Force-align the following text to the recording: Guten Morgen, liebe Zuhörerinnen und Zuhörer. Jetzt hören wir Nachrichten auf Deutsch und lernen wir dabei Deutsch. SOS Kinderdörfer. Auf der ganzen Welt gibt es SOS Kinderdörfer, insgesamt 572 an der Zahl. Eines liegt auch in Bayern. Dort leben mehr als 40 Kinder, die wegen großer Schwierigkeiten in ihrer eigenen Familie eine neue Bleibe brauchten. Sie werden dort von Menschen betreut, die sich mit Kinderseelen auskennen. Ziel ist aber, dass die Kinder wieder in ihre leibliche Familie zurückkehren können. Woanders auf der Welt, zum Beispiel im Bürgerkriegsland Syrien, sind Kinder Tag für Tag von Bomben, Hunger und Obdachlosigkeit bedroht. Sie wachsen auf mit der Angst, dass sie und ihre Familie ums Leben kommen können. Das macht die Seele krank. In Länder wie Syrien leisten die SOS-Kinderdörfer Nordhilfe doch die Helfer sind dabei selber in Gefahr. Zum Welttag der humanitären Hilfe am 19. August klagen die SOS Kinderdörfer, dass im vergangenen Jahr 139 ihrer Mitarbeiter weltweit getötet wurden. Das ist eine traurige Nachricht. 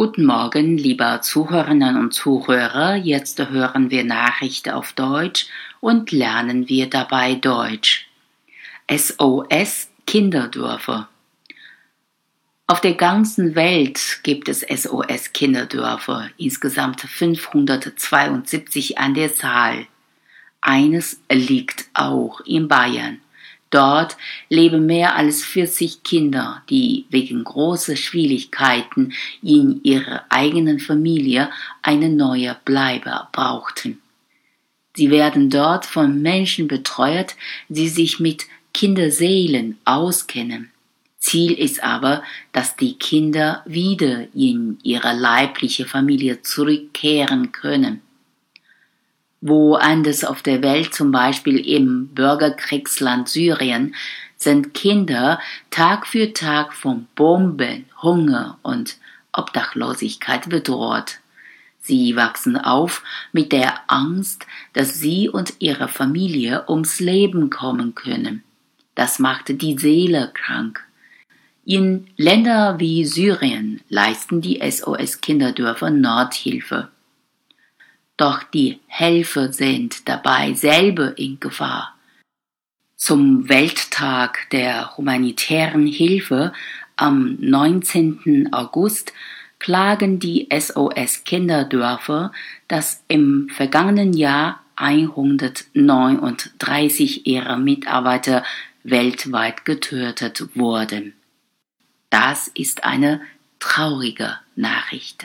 Guten 0.00 0.24
Morgen, 0.24 0.78
liebe 0.78 1.20
Zuhörerinnen 1.20 1.98
und 1.98 2.14
Zuhörer. 2.14 2.94
Jetzt 2.94 3.38
hören 3.50 3.90
wir 3.90 4.02
Nachrichten 4.02 4.70
auf 4.70 4.94
Deutsch 4.94 5.44
und 5.80 6.10
lernen 6.10 6.70
wir 6.70 6.88
dabei 6.88 7.34
Deutsch. 7.34 8.08
SOS 8.90 9.90
Kinderdörfer. 10.06 11.10
Auf 12.66 12.80
der 12.80 12.94
ganzen 12.94 13.54
Welt 13.54 14.20
gibt 14.22 14.48
es 14.48 14.60
SOS 14.60 15.34
Kinderdörfer, 15.34 16.30
insgesamt 16.38 17.02
572 17.02 18.96
an 18.96 19.12
der 19.12 19.34
Zahl. 19.34 19.86
Eines 20.62 21.20
liegt 21.30 21.90
auch 21.92 22.40
in 22.46 22.68
Bayern. 22.68 23.20
Dort 23.70 24.16
leben 24.48 24.86
mehr 24.86 25.14
als 25.14 25.44
40 25.44 26.02
Kinder, 26.02 26.62
die 26.68 27.06
wegen 27.08 27.44
großer 27.44 27.94
Schwierigkeiten 27.94 29.12
in 29.42 29.80
ihrer 29.84 30.24
eigenen 30.28 30.80
Familie 30.80 31.50
eine 31.82 32.08
neue 32.08 32.56
Bleibe 32.64 33.28
brauchten. 33.30 34.00
Sie 34.96 35.10
werden 35.10 35.50
dort 35.50 35.86
von 35.86 36.20
Menschen 36.20 36.66
betreut, 36.66 37.36
die 37.68 37.88
sich 37.88 38.18
mit 38.18 38.46
Kinderseelen 38.74 39.78
auskennen. 39.84 40.70
Ziel 41.18 41.52
ist 41.52 41.82
aber, 41.82 42.24
dass 42.52 42.76
die 42.76 42.94
Kinder 42.94 43.62
wieder 43.66 44.26
in 44.34 44.78
ihre 44.82 45.12
leibliche 45.12 45.84
Familie 45.84 46.42
zurückkehren 46.42 47.52
können. 47.52 48.00
Woanders 49.40 50.24
auf 50.24 50.42
der 50.42 50.62
Welt, 50.62 50.94
zum 50.94 51.12
Beispiel 51.12 51.66
im 51.66 52.08
Bürgerkriegsland 52.08 53.28
Syrien, 53.28 53.94
sind 54.36 54.74
Kinder 54.74 55.40
Tag 55.70 56.06
für 56.06 56.32
Tag 56.32 56.74
von 56.74 57.06
Bomben, 57.14 57.86
Hunger 58.02 58.58
und 58.62 58.98
Obdachlosigkeit 59.32 60.48
bedroht. 60.48 61.20
Sie 61.80 62.16
wachsen 62.16 62.58
auf 62.58 63.02
mit 63.32 63.52
der 63.52 63.80
Angst, 63.86 64.46
dass 64.74 65.00
sie 65.00 65.28
und 65.28 65.54
ihre 65.58 65.88
Familie 65.88 66.68
ums 66.68 67.00
Leben 67.00 67.48
kommen 67.48 67.94
können. 67.94 68.42
Das 68.94 69.18
macht 69.18 69.62
die 69.62 69.78
Seele 69.78 70.30
krank. 70.34 70.84
In 71.64 72.08
Länder 72.16 72.78
wie 72.78 73.06
Syrien 73.06 73.80
leisten 73.88 74.42
die 74.42 74.60
SOS-Kinderdörfer 74.60 75.90
Nordhilfe 75.90 76.88
doch 78.20 78.42
die 78.42 78.80
Helfer 78.86 79.52
sind 79.52 80.08
dabei 80.08 80.52
selber 80.52 81.16
in 81.16 81.40
Gefahr. 81.40 81.96
Zum 82.96 83.48
Welttag 83.48 84.50
der 84.50 84.98
humanitären 84.98 85.86
Hilfe 85.86 86.52
am 86.96 87.38
19. 87.40 88.50
August 88.52 89.14
klagen 89.58 90.18
die 90.18 90.48
SOS 90.52 91.24
Kinderdörfer, 91.24 92.32
dass 92.68 93.02
im 93.08 93.48
vergangenen 93.48 94.12
Jahr 94.12 94.60
139 94.76 97.26
ihrer 97.26 97.56
Mitarbeiter 97.56 98.44
weltweit 98.82 99.64
getötet 99.64 100.54
wurden. 100.54 101.14
Das 102.10 102.48
ist 102.48 102.84
eine 102.84 103.22
traurige 103.60 104.36
Nachricht. 104.56 105.24